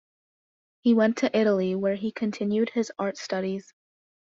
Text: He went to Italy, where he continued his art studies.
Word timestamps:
He 0.79 0.95
went 0.95 1.17
to 1.17 1.37
Italy, 1.37 1.75
where 1.75 1.93
he 1.93 2.11
continued 2.11 2.71
his 2.71 2.91
art 2.97 3.17
studies. 3.17 3.71